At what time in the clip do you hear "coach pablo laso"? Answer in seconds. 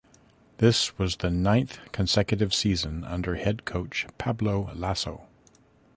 3.65-5.27